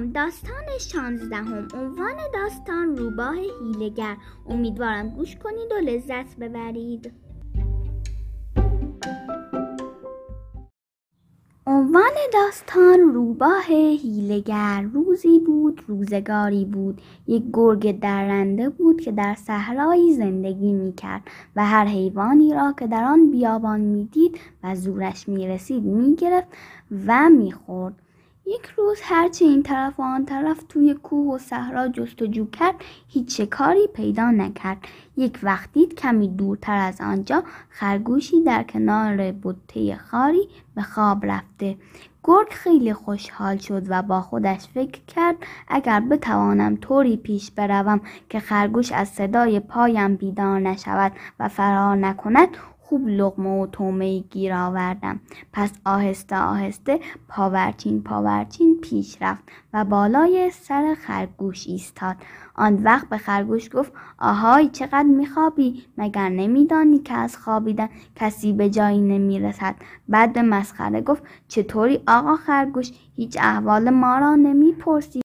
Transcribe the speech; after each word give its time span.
سلام 0.00 0.12
داستان 0.12 0.78
شانزدهم. 0.80 1.68
عنوان 1.74 2.16
داستان 2.34 2.96
روباه 2.96 3.34
هیلگر 3.34 4.16
امیدوارم 4.48 5.08
گوش 5.08 5.36
کنید 5.36 5.72
و 5.72 5.74
لذت 5.74 6.36
ببرید. 6.36 7.12
عنوان 11.66 12.12
داستان 12.32 13.00
روباه 13.00 13.64
هیلگر 14.02 14.82
روزی 14.92 15.38
بود 15.38 15.82
روزگاری 15.86 16.64
بود. 16.64 17.00
یک 17.26 17.42
گرگ 17.52 18.00
درنده 18.00 18.68
بود 18.68 19.00
که 19.00 19.12
در 19.12 19.34
صحرایی 19.34 20.14
زندگی 20.14 20.72
می‌کرد 20.72 21.22
و 21.56 21.66
هر 21.66 21.84
حیوانی 21.84 22.54
را 22.54 22.74
که 22.78 22.86
در 22.86 23.04
آن 23.04 23.30
بیابان 23.30 23.80
می‌دید 23.80 24.38
و 24.62 24.74
زورش 24.74 25.28
می‌رسید 25.28 25.84
می‌گرفت 25.84 26.48
و 27.06 27.28
می‌خورد. 27.28 27.94
یک 28.46 28.66
روز 28.76 28.98
هرچه 29.02 29.44
این 29.44 29.62
طرف 29.62 30.00
و 30.00 30.02
آن 30.02 30.24
طرف 30.24 30.64
توی 30.68 30.94
کوه 30.94 31.34
و 31.34 31.38
صحرا 31.38 31.88
جستجو 31.88 32.50
کرد 32.50 32.74
هیچ 33.08 33.36
شکاری 33.36 33.86
پیدا 33.94 34.30
نکرد. 34.30 34.78
یک 35.16 35.38
وقت 35.42 35.72
دید 35.72 35.94
کمی 35.94 36.28
دورتر 36.28 36.76
از 36.76 37.00
آنجا 37.00 37.42
خرگوشی 37.68 38.42
در 38.42 38.62
کنار 38.62 39.32
بطه 39.32 39.96
خاری 39.96 40.48
به 40.74 40.82
خواب 40.82 41.26
رفته. 41.26 41.76
گرگ 42.24 42.48
خیلی 42.50 42.92
خوشحال 42.92 43.56
شد 43.56 43.82
و 43.88 44.02
با 44.02 44.20
خودش 44.20 44.68
فکر 44.74 45.00
کرد 45.06 45.36
اگر 45.68 46.00
بتوانم 46.00 46.76
طوری 46.76 47.16
پیش 47.16 47.50
بروم 47.50 48.00
که 48.28 48.40
خرگوش 48.40 48.92
از 48.92 49.08
صدای 49.08 49.60
پایم 49.60 50.16
بیدار 50.16 50.60
نشود 50.60 51.12
و 51.40 51.48
فرار 51.48 51.96
نکند 51.96 52.48
خوب 52.90 53.08
لغمه 53.08 53.62
و 53.62 53.66
تومه 53.66 54.18
گیر 54.18 54.52
آوردم. 54.54 55.20
پس 55.52 55.72
آهسته 55.84 56.36
آهسته 56.36 57.00
پاورچین 57.28 58.02
پاورچین 58.02 58.80
پیش 58.80 59.16
رفت 59.20 59.42
و 59.72 59.84
بالای 59.84 60.50
سر 60.50 60.94
خرگوش 60.94 61.66
ایستاد. 61.66 62.16
آن 62.54 62.74
وقت 62.74 63.08
به 63.08 63.18
خرگوش 63.18 63.70
گفت 63.74 63.92
آهای 64.18 64.68
چقدر 64.68 65.02
میخوابی؟ 65.02 65.84
مگر 65.98 66.28
نمیدانی 66.28 66.98
که 66.98 67.14
از 67.14 67.36
خوابیدن 67.36 67.88
کسی 68.16 68.52
به 68.52 68.70
جایی 68.70 69.00
نمی‌رسد؟ 69.00 69.74
بعد 70.08 70.32
به 70.32 70.42
مسخره 70.42 71.00
گفت 71.00 71.22
چطوری 71.48 72.00
آقا 72.08 72.36
خرگوش؟ 72.36 72.92
هیچ 73.16 73.36
احوال 73.40 73.90
ما 73.90 74.18
را 74.18 74.34
نمی‌پرسی. 74.34 75.20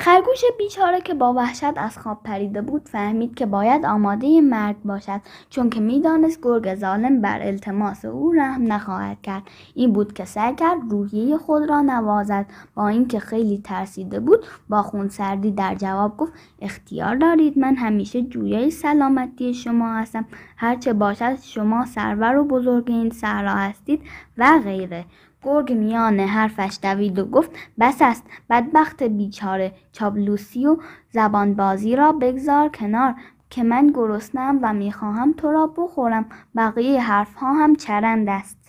خرگوش 0.00 0.44
بیچاره 0.58 1.00
که 1.00 1.14
با 1.14 1.32
وحشت 1.32 1.78
از 1.78 1.98
خواب 1.98 2.20
پریده 2.24 2.62
بود 2.62 2.88
فهمید 2.88 3.34
که 3.34 3.46
باید 3.46 3.86
آماده 3.86 4.40
مرگ 4.40 4.76
باشد 4.84 5.20
چون 5.50 5.70
که 5.70 5.80
می‌دانست 5.80 6.38
گرگ 6.42 6.74
ظالم 6.74 7.20
بر 7.20 7.42
التماس 7.42 8.04
او 8.04 8.32
رحم 8.32 8.72
نخواهد 8.72 9.22
کرد. 9.22 9.42
این 9.74 9.92
بود 9.92 10.12
که 10.12 10.24
سعی 10.24 10.54
کرد 10.54 10.78
روحیه 10.90 11.36
خود 11.36 11.68
را 11.68 11.80
نوازد. 11.80 12.46
با 12.74 12.88
اینکه 12.88 13.20
خیلی 13.20 13.60
ترسیده 13.64 14.20
بود 14.20 14.44
با 14.68 14.82
خونسردی 14.82 15.50
در 15.50 15.74
جواب 15.74 16.16
گفت 16.16 16.32
اختیار 16.62 17.14
دارید 17.16 17.58
من 17.58 17.76
همیشه 17.76 18.22
جویای 18.22 18.70
سلامتی 18.70 19.54
شما 19.54 19.94
هستم. 19.94 20.24
هرچه 20.56 20.92
باشد 20.92 21.36
شما 21.42 21.86
سرور 21.86 22.36
و 22.36 22.44
بزرگ 22.44 22.84
این 22.90 23.10
صحرا 23.10 23.54
هستید 23.54 24.02
و 24.38 24.60
غیره. 24.64 25.04
گرگ 25.42 25.72
میان 25.72 26.20
حرفش 26.20 26.78
دوید 26.82 27.18
و 27.18 27.24
گفت 27.24 27.50
بس 27.80 27.96
است 28.00 28.26
بدبخت 28.50 29.02
بیچاره 29.02 29.72
چابلوسی 29.92 30.66
و 30.66 30.76
زبانبازی 31.10 31.96
را 31.96 32.12
بگذار 32.12 32.68
کنار 32.68 33.14
که 33.50 33.62
من 33.62 33.86
گرسنم 33.94 34.58
و 34.62 34.72
می‌خواهم 34.72 35.32
تو 35.32 35.52
را 35.52 35.66
بخورم 35.66 36.24
بقیه 36.56 37.00
حرفها 37.00 37.52
هم 37.52 37.76
چرند 37.76 38.28
است. 38.28 38.60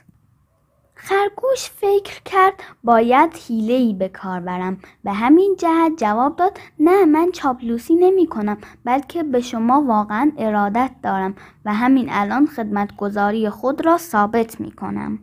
خرگوش 0.96 1.70
فکر 1.70 2.22
کرد 2.26 2.54
باید 2.84 3.36
ای 3.50 3.94
به 3.94 4.10
کار 4.10 4.40
برم. 4.40 4.78
به 5.04 5.12
همین 5.12 5.56
جهت 5.60 5.92
جواب 5.98 6.36
داد 6.36 6.60
نه 6.80 7.06
من 7.06 7.32
چاپلوسی 7.32 7.96
نمی 7.96 8.28
کنم 8.28 8.58
بلکه 8.86 9.24
به 9.24 9.42
شما 9.42 9.82
واقعا 9.82 10.32
ارادت 10.38 10.92
دارم 11.04 11.36
و 11.66 11.74
همین 11.74 12.08
الان 12.12 12.46
خدمتگذاری 12.46 13.50
خود 13.50 13.86
را 13.86 13.98
ثابت 13.98 14.62
می 14.62 14.72
کنم 14.72 15.20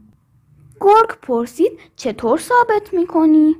گرگ 0.80 1.20
پرسید 1.22 1.80
چطور 1.96 2.38
ثابت 2.38 2.94
می‌کنی؟ 2.94 3.56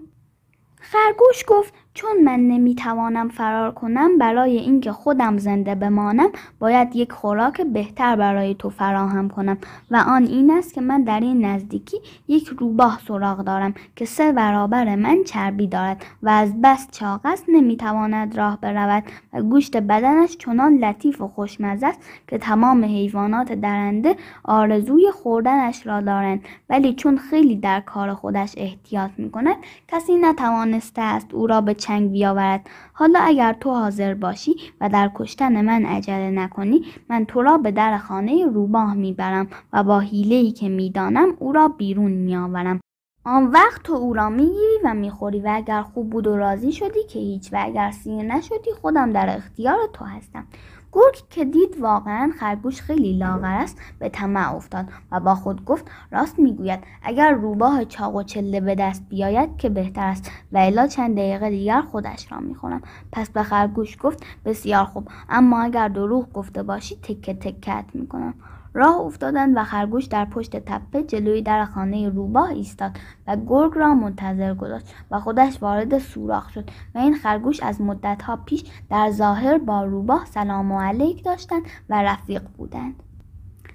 خرگوش 0.80 1.44
گفت 1.46 1.74
چون 1.98 2.22
من 2.24 2.40
نمی‌توانم 2.40 3.28
فرار 3.28 3.70
کنم 3.70 4.18
برای 4.18 4.56
اینکه 4.58 4.92
خودم 4.92 5.38
زنده 5.38 5.74
بمانم 5.74 6.28
باید 6.58 6.96
یک 6.96 7.12
خوراک 7.12 7.60
بهتر 7.60 8.16
برای 8.16 8.54
تو 8.54 8.70
فراهم 8.70 9.28
کنم. 9.28 9.58
و 9.90 9.96
آن 9.96 10.24
این 10.24 10.50
است 10.50 10.74
که 10.74 10.80
من 10.80 11.02
در 11.02 11.20
این 11.20 11.44
نزدیکی 11.44 11.96
یک 12.28 12.46
روباه 12.46 13.00
سراغ 13.08 13.44
دارم 13.44 13.74
که 13.96 14.04
سه 14.04 14.32
برابر 14.32 14.96
من 14.96 15.24
چربی 15.24 15.66
دارد 15.66 16.04
و 16.22 16.28
از 16.28 16.60
بس 16.62 16.88
چاق 16.92 17.20
است 17.24 17.44
نمی‌تواند 17.48 18.38
راه 18.38 18.58
برود 18.60 19.04
و 19.32 19.42
گوشت 19.42 19.76
بدنش 19.76 20.36
چنان 20.36 20.76
لطیف 20.76 21.20
و 21.20 21.28
خوشمزه 21.28 21.86
است 21.86 22.00
که 22.28 22.38
تمام 22.38 22.84
حیوانات 22.84 23.52
درنده 23.52 24.16
آرزوی 24.44 25.10
خوردنش 25.10 25.86
را 25.86 26.00
دارند. 26.00 26.40
ولی 26.70 26.94
چون 26.94 27.16
خیلی 27.16 27.56
در 27.56 27.80
کار 27.80 28.14
خودش 28.14 28.54
احتیاط 28.56 29.10
می‌کند 29.16 29.56
کسی 29.88 30.16
نتوانسته 30.16 31.02
است 31.02 31.34
او 31.34 31.46
را 31.46 31.60
به 31.60 31.74
چنگ 31.88 32.10
بیاورد. 32.10 32.70
حالا 32.92 33.18
اگر 33.22 33.52
تو 33.52 33.70
حاضر 33.70 34.14
باشی 34.14 34.54
و 34.80 34.88
در 34.88 35.10
کشتن 35.14 35.64
من 35.64 35.84
عجله 35.84 36.30
نکنی 36.30 36.84
من 37.10 37.24
تو 37.24 37.42
را 37.42 37.58
به 37.58 37.70
در 37.70 37.98
خانه 37.98 38.46
روباه 38.46 38.94
می‌برم 38.94 39.48
و 39.72 39.82
با 39.84 40.00
حیلهای 40.00 40.50
که 40.50 40.68
می‌دانم 40.68 41.28
او 41.38 41.52
را 41.52 41.68
بیرون 41.68 42.10
میآورم. 42.10 42.80
آن 43.24 43.46
وقت 43.46 43.82
تو 43.82 43.92
او 43.92 44.14
را 44.14 44.28
می‌گیری 44.28 44.78
و 44.84 44.94
می‌خوری 44.94 45.40
و 45.40 45.50
اگر 45.54 45.82
خوب 45.82 46.10
بود 46.10 46.26
و 46.26 46.36
راضی 46.36 46.72
شدی 46.72 47.04
که 47.08 47.18
هیچ 47.18 47.52
و 47.52 47.56
اگر 47.60 47.90
سیر 47.90 48.22
نشدی 48.22 48.72
خودم 48.80 49.12
در 49.12 49.36
اختیار 49.36 49.78
تو 49.92 50.04
هستم. 50.04 50.46
گرگ 50.92 51.28
که 51.30 51.44
دید 51.44 51.80
واقعا 51.80 52.32
خرگوش 52.40 52.82
خیلی 52.82 53.18
لاغر 53.18 53.54
است 53.54 53.78
به 53.98 54.08
طمع 54.08 54.54
افتاد 54.54 54.86
و 55.12 55.20
با 55.20 55.34
خود 55.34 55.64
گفت 55.64 55.90
راست 56.10 56.38
می‌گوید 56.38 56.80
اگر 57.02 57.32
روباه 57.32 57.84
چاق 57.84 58.14
و 58.14 58.22
چله 58.22 58.60
به 58.60 58.74
دست 58.74 59.08
بیاید 59.08 59.56
که 59.56 59.68
بهتر 59.68 60.06
است 60.06 60.30
و 60.52 60.58
الا 60.58 60.86
چند 60.86 61.16
دقیقه 61.16 61.50
دیگر 61.50 61.80
خودش 61.80 62.32
را 62.32 62.40
می‌خورم 62.40 62.82
پس 63.12 63.30
به 63.30 63.42
خرگوش 63.42 63.96
گفت 64.00 64.26
بسیار 64.44 64.84
خوب 64.84 65.08
اما 65.28 65.62
اگر 65.62 65.88
دروغ 65.88 66.32
گفته 66.32 66.62
باشی 66.62 66.96
تکه 66.96 67.34
تکت 67.34 67.84
می‌کنم. 67.94 68.34
راه 68.74 69.00
افتادند 69.00 69.56
و 69.56 69.64
خرگوش 69.64 70.04
در 70.04 70.24
پشت 70.24 70.56
تپه 70.56 71.02
جلوی 71.02 71.42
در 71.42 71.64
خانه 71.64 72.08
روباه 72.08 72.48
ایستاد 72.48 72.90
و 73.26 73.36
گرگ 73.36 73.72
را 73.74 73.94
منتظر 73.94 74.54
گذاشت 74.54 74.94
و 75.10 75.20
خودش 75.20 75.62
وارد 75.62 75.98
سوراخ 75.98 76.50
شد 76.50 76.70
و 76.94 76.98
این 76.98 77.14
خرگوش 77.14 77.62
از 77.62 77.80
مدتها 77.80 78.36
پیش 78.36 78.64
در 78.90 79.10
ظاهر 79.10 79.58
با 79.58 79.84
روباه 79.84 80.24
سلام 80.24 80.72
و 80.72 80.80
علیک 80.80 81.24
داشتند 81.24 81.62
و 81.88 82.02
رفیق 82.02 82.42
بودند. 82.56 83.02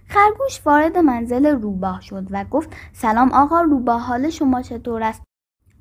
خرگوش 0.07 0.61
وارد 0.65 0.97
منزل 0.97 1.45
روباه 1.45 2.01
شد 2.01 2.27
و 2.31 2.45
گفت 2.45 2.69
سلام 2.93 3.31
آقا 3.33 3.61
روباه 3.61 4.01
حال 4.01 4.29
شما 4.29 4.61
چطور 4.61 5.03
است؟ 5.03 5.23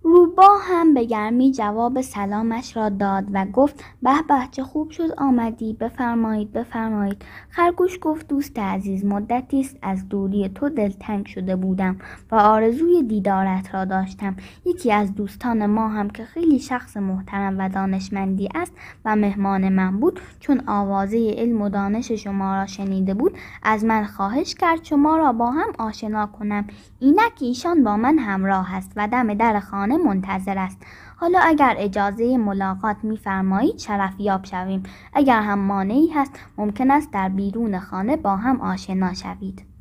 روبا 0.04 0.48
هم 0.60 0.94
به 0.94 1.04
گرمی 1.04 1.52
جواب 1.52 2.00
سلامش 2.00 2.76
را 2.76 2.88
داد 2.88 3.24
و 3.32 3.44
گفت 3.44 3.84
به 4.02 4.10
به 4.28 4.34
چه 4.50 4.62
خوب 4.62 4.90
شد 4.90 5.10
آمدی 5.18 5.72
بفرمایید 5.72 6.52
بفرمایید. 6.52 7.22
خرگوش 7.50 7.98
گفت 8.00 8.28
دوست 8.28 8.58
عزیز 8.58 9.04
مدتی 9.04 9.60
است 9.60 9.76
از 9.82 10.08
دوری 10.08 10.48
تو 10.48 10.68
دلتنگ 10.68 11.26
شده 11.26 11.56
بودم 11.56 11.98
و 12.30 12.34
آرزوی 12.34 13.02
دیدارت 13.02 13.74
را 13.74 13.84
داشتم. 13.84 14.36
یکی 14.64 14.92
از 14.92 15.14
دوستان 15.14 15.66
ما 15.66 15.88
هم 15.88 16.10
که 16.10 16.24
خیلی 16.24 16.58
شخص 16.58 16.96
محترم 16.96 17.58
و 17.58 17.68
دانشمندی 17.68 18.48
است 18.54 18.72
و 19.04 19.16
مهمان 19.16 19.68
من 19.68 20.00
بود 20.00 20.20
چون 20.40 20.62
آوازه 20.66 21.34
علم 21.38 21.62
و 21.62 21.68
دانش 21.68 22.12
شما 22.12 22.56
را 22.56 22.66
شنیده 22.66 23.14
بود 23.14 23.36
از 23.62 23.84
من 23.84 24.04
خواهش 24.04 24.54
کرد 24.54 24.84
شما 24.84 25.16
را 25.16 25.32
با 25.32 25.50
هم 25.50 25.72
آشنا 25.78 26.26
کنم. 26.26 26.66
اینک 27.00 27.32
ایشان 27.40 27.84
با 27.84 27.96
من 27.96 28.18
همراه 28.18 28.74
است 28.74 28.92
و 28.96 29.08
دم 29.08 29.34
در 29.34 29.60
خانه 29.60 29.91
منتظر 29.96 30.58
است. 30.58 30.78
حالا 31.16 31.38
اگر 31.42 31.74
اجازه 31.78 32.36
ملاقات 32.36 32.96
میفرمایید 33.02 33.78
شرفیاب 33.78 34.44
شویم. 34.44 34.82
اگر 35.14 35.40
هم 35.42 35.58
مانعی 35.58 36.08
هست 36.08 36.32
ممکن 36.58 36.90
است 36.90 37.10
در 37.12 37.28
بیرون 37.28 37.78
خانه 37.78 38.16
با 38.16 38.36
هم 38.36 38.60
آشنا 38.60 39.14
شوید. 39.14 39.72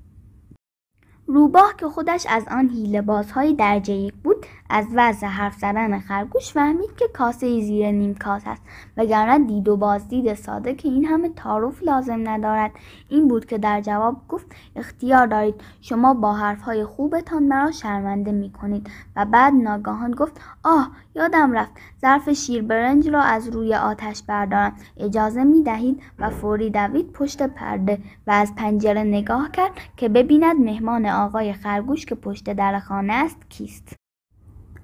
روباه 1.28 1.74
که 1.78 1.88
خودش 1.88 2.26
از 2.30 2.44
آن 2.52 2.70
هیله 2.70 3.02
بازهای 3.02 3.54
درجه 3.54 3.94
یک 3.94 4.14
بود 4.14 4.31
از 4.70 4.86
وضع 4.96 5.28
حرف 5.28 5.56
زدن 5.56 6.00
خرگوش 6.00 6.54
فهمید 6.54 6.96
که 6.98 7.08
کاسه 7.14 7.62
زیر 7.62 7.92
نیم 7.92 8.16
کاس 8.16 8.42
است. 8.46 8.62
وگرنه 8.98 9.48
دید 9.48 9.68
و 9.68 9.78
بازدید 9.78 10.34
ساده 10.34 10.76
که 10.76 10.90
این 10.90 11.06
همه 11.06 11.30
تعارف 11.30 11.84
لازم 11.84 12.30
ندارد. 12.30 12.72
این 13.10 13.28
بود 13.28 13.46
که 13.46 13.58
در 13.58 13.82
جواب 13.82 14.22
گفت 14.30 14.46
اختیار 14.76 15.28
دارید. 15.28 15.56
شما 15.82 16.14
با 16.14 16.34
حرفهای 16.34 16.86
خوبتان 16.86 17.44
مرا 17.44 17.72
شرمنده 17.72 18.32
می 18.32 18.52
کنید 18.52 18.90
و 19.16 19.26
بعد 19.26 19.54
ناگاهان 19.54 20.12
گفت 20.12 20.42
آه 20.64 20.92
یادم 21.16 21.52
رفت. 21.52 21.72
ظرف 22.02 22.30
شیر 22.30 22.62
برنج 22.62 23.10
را 23.10 23.22
از 23.22 23.48
روی 23.50 23.76
آتش 23.76 24.24
بردارم. 24.24 24.76
اجازه 24.98 25.44
می 25.44 25.64
دهید 25.64 26.02
و 26.20 26.30
فوری 26.30 26.70
دوید 26.70 27.12
پشت 27.12 27.42
پرده 27.42 27.98
و 28.28 28.32
از 28.32 28.56
پنجره 28.56 29.04
نگاه 29.04 29.52
کرد 29.52 29.72
که 29.98 30.10
ببیند 30.10 30.62
مهمان 30.62 31.06
آقای 31.06 31.54
خرگوش 31.54 32.06
که 32.06 32.16
پشت 32.16 32.54
در 32.54 32.80
خانه 32.80 33.14
است 33.14 33.50
کیست. 33.50 34.01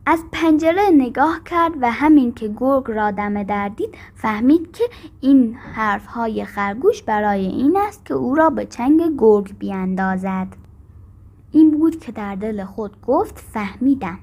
از 0.10 0.24
پنجره 0.32 0.90
نگاه 0.94 1.40
کرد 1.46 1.72
و 1.82 1.92
همین 1.92 2.34
که 2.34 2.54
گرگ 2.58 2.84
را 2.88 3.12
دم 3.12 3.44
در 3.44 3.70
دید 3.70 3.96
فهمید 4.16 4.72
که 4.72 4.84
این 5.22 5.54
حرفهای 5.54 6.46
خرگوش 6.46 7.04
برای 7.04 7.46
این 7.46 7.78
است 7.88 8.06
که 8.06 8.14
او 8.14 8.36
را 8.36 8.50
به 8.50 8.66
چنگ 8.66 9.02
گرگ 9.18 9.58
بیاندازد 9.58 10.48
این 11.52 11.72
بود 11.72 12.00
که 12.00 12.12
در 12.12 12.36
دل 12.36 12.66
خود 12.66 13.02
گفت 13.02 13.40
فهمیدم. 13.40 14.20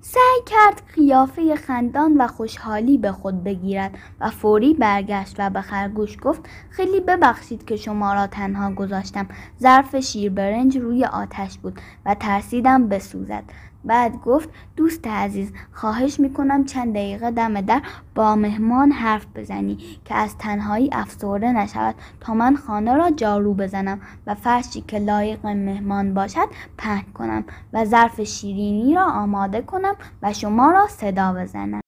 سعی 0.00 0.42
کرد 0.46 0.82
قیافه 0.94 1.56
خندان 1.56 2.16
و 2.16 2.26
خوشحالی 2.26 2.98
به 2.98 3.12
خود 3.12 3.44
بگیرد 3.44 3.98
و 4.20 4.30
فوری 4.30 4.74
برگشت 4.74 5.36
و 5.38 5.50
به 5.50 5.60
خرگوش 5.60 6.16
گفت 6.22 6.48
خیلی 6.70 7.00
ببخشید 7.00 7.64
که 7.64 7.76
شما 7.76 8.14
را 8.14 8.26
تنها 8.26 8.72
گذاشتم. 8.72 9.26
ظرف 9.60 9.96
شیر 9.96 10.32
برنج 10.32 10.78
روی 10.78 11.04
آتش 11.04 11.58
بود 11.58 11.80
و 12.06 12.14
ترسیدم 12.14 12.88
بسوزد. 12.88 13.44
بعد 13.88 14.20
گفت 14.20 14.48
دوست 14.76 15.06
عزیز 15.06 15.52
خواهش 15.72 16.20
می‌کنم 16.20 16.64
چند 16.64 16.94
دقیقه 16.94 17.30
دم 17.30 17.60
در 17.60 17.82
با 18.14 18.36
مهمان 18.36 18.92
حرف 18.92 19.26
بزنی 19.34 19.78
که 20.04 20.14
از 20.14 20.38
تنهایی 20.38 20.90
افسرده 20.92 21.52
نشود. 21.52 21.94
تا 22.20 22.34
من 22.34 22.56
خانه 22.56 22.94
را 22.96 23.10
جارو 23.10 23.54
بزنم 23.54 24.00
و 24.26 24.34
فرشی 24.34 24.80
که 24.80 24.98
لایق 24.98 25.46
مهمان 25.46 26.14
باشد 26.14 26.48
پهن 26.78 27.12
کنم 27.14 27.44
و 27.72 27.84
ظرف 27.84 28.20
شیرینی 28.20 28.94
را 28.94 29.04
آماده 29.04 29.62
کنم 29.62 29.94
و 30.22 30.32
شما 30.32 30.70
را 30.70 30.86
صدا 30.88 31.32
بزنم. 31.32 31.80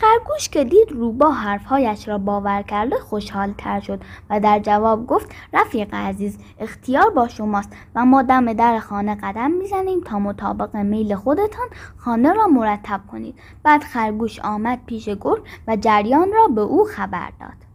خرگوش 0.00 0.48
که 0.48 0.64
دید 0.64 0.92
روبا 0.92 1.30
حرفهایش 1.30 2.08
را 2.08 2.18
باور 2.18 2.62
کرده 2.62 2.96
خوشحال 2.98 3.54
تر 3.58 3.80
شد 3.80 4.00
و 4.30 4.40
در 4.40 4.58
جواب 4.58 5.06
گفت 5.06 5.34
رفیق 5.52 5.94
عزیز 5.94 6.38
اختیار 6.58 7.10
با 7.10 7.28
شماست 7.28 7.76
و 7.94 8.04
ما 8.04 8.22
دم 8.22 8.52
در 8.52 8.78
خانه 8.78 9.14
قدم 9.22 9.50
می‌زنیم 9.50 10.00
تا 10.00 10.18
مطابق 10.18 10.76
میل 10.76 11.14
خودتان 11.14 11.66
خانه 11.96 12.32
را 12.32 12.46
مرتب 12.46 13.00
کنید. 13.12 13.38
بعد 13.62 13.82
خرگوش 13.82 14.40
آمد 14.40 14.80
پیش 14.86 15.08
گرگ 15.08 15.42
و 15.68 15.76
جریان 15.76 16.32
را 16.32 16.46
به 16.46 16.60
او 16.60 16.84
خبر 16.84 17.30
داد. 17.40 17.67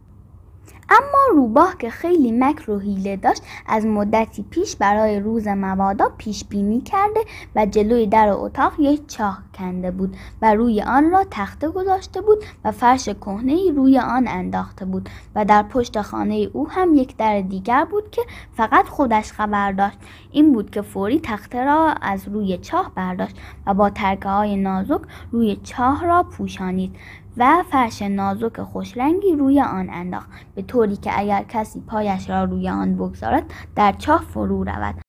اما 0.90 1.40
روباه 1.40 1.76
که 1.78 1.90
خیلی 1.90 2.32
مکر 2.32 2.70
و 2.70 2.78
حیله 2.78 3.16
داشت 3.16 3.42
از 3.66 3.86
مدتی 3.86 4.44
پیش 4.50 4.76
برای 4.76 5.20
روز 5.20 5.48
مبادا 5.48 6.12
پیش 6.18 6.44
بینی 6.44 6.80
کرده 6.80 7.20
و 7.56 7.66
جلوی 7.66 8.06
در 8.06 8.28
اتاق 8.28 8.72
یک 8.78 9.06
چاه 9.08 9.42
کنده 9.54 9.90
بود 9.90 10.16
و 10.42 10.54
روی 10.54 10.82
آن 10.82 11.10
را 11.10 11.24
تخته 11.30 11.68
گذاشته 11.68 12.20
بود 12.20 12.44
و 12.64 12.72
فرش 12.72 13.08
کهنه 13.08 13.70
روی 13.76 13.98
آن 13.98 14.28
انداخته 14.28 14.84
بود 14.84 15.08
و 15.34 15.44
در 15.44 15.62
پشت 15.62 16.02
خانه 16.02 16.50
او 16.52 16.68
هم 16.68 16.94
یک 16.94 17.16
در 17.16 17.40
دیگر 17.40 17.84
بود 17.84 18.10
که 18.10 18.22
فقط 18.52 18.88
خودش 18.88 19.32
خبر 19.32 19.72
داشت. 19.72 19.98
این 20.32 20.52
بود 20.52 20.70
که 20.70 20.82
فوری 20.82 21.20
تخته 21.20 21.64
را 21.64 21.94
از 22.02 22.28
روی 22.28 22.58
چاه 22.58 22.92
برداشت 22.94 23.36
و 23.66 23.74
با 23.74 23.90
ترکه 23.90 24.28
های 24.28 24.56
نازک 24.56 25.00
روی 25.30 25.56
چاه 25.56 26.06
را 26.06 26.22
پوشانید. 26.22 26.96
و 27.36 27.64
فرش 27.70 28.02
نازک 28.02 28.62
خوشرنگی 28.62 29.36
روی 29.36 29.60
آن 29.60 29.90
انداخت 29.90 30.30
به 30.54 30.62
طوری 30.62 30.96
که 30.96 31.20
اگر 31.20 31.44
کسی 31.48 31.80
پایش 31.80 32.30
را 32.30 32.44
روی 32.44 32.68
آن 32.68 32.94
بگذارد 32.94 33.44
در 33.76 33.92
چاه 33.92 34.24
فرو 34.34 34.64
رود. 34.64 35.03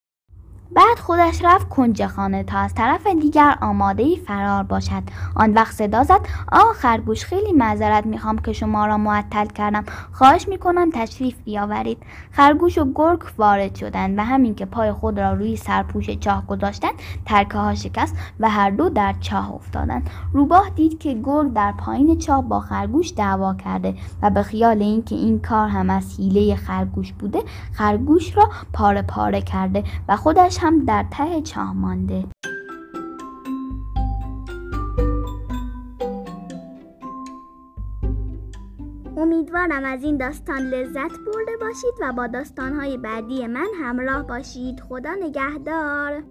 بعد 0.71 1.00
خودش 1.00 1.41
رفت 1.44 1.69
کنج 1.69 2.06
خانه 2.06 2.44
تا 2.44 2.57
از 2.57 2.73
طرف 2.73 3.07
دیگر 3.07 3.57
آماده 3.62 4.15
فرار 4.15 4.63
باشد. 4.63 5.03
آن 5.35 5.53
وقت 5.53 5.73
صدا 5.73 6.03
زد 6.03 6.19
آه 6.51 6.73
خرگوش 6.73 7.25
خیلی 7.25 7.53
معذرت 7.53 8.06
می‌خوام 8.06 8.38
که 8.38 8.53
شما 8.53 8.85
را 8.85 8.97
معطل 8.97 9.45
کردم. 9.45 9.83
خواهش 10.12 10.47
می‌کنم 10.47 10.89
تشریف 10.94 11.35
بیاورید. 11.44 11.97
خرگوش 12.31 12.77
و 12.77 12.91
گرگ 12.95 13.19
وارد 13.38 13.75
شدند 13.75 14.19
و 14.19 14.21
همین 14.21 14.56
که 14.56 14.65
پای 14.65 14.91
خود 14.91 15.19
را 15.19 15.33
روی 15.33 15.56
سرپوش 15.56 16.09
چاه 16.09 16.47
گذاشتند 16.47 16.94
ترکه 17.25 17.57
ها 17.57 17.75
شکست 17.75 18.15
و 18.39 18.50
هر 18.50 18.69
دو 18.69 18.89
در 18.89 19.15
چاه 19.19 19.53
افتادند. 19.53 20.09
روباه 20.33 20.69
دید 20.69 21.00
که 21.00 21.13
گرگ 21.23 21.53
در 21.53 21.71
پایین 21.71 22.18
چاه 22.18 22.41
با 22.41 22.59
خرگوش 22.59 23.13
دعوا 23.13 23.53
کرده 23.53 23.95
و 24.21 24.29
به 24.29 24.44
خیال 24.44 24.81
اینکه 24.81 25.15
این 25.15 25.39
کار 25.39 25.68
هم 25.68 25.89
از 25.89 26.19
حیله 26.19 26.56
خرگوش 26.56 27.13
بوده 27.13 27.39
خرگوش 27.73 28.38
را 28.38 28.50
پاره 28.73 29.01
پاره 29.01 29.41
کرده 29.41 29.83
و 30.07 30.15
خودش 30.15 30.55
هم 30.57 30.86
در 30.86 31.06
ته 31.12 31.42
چاه 31.42 31.74
مانده. 31.74 32.24
امیدوارم 39.18 39.86
از 39.86 40.04
این 40.04 40.18
داستان 40.18 40.60
لذت 40.60 41.12
برده 41.25 41.57
باشید 41.62 41.94
و 42.02 42.13
با 42.13 42.28
داستانهای 42.28 42.98
بعدی 42.98 43.48
من 43.48 43.68
همراه 43.81 44.28
باشید. 44.28 44.80
خدا 44.80 45.16
نگهدار. 45.16 46.24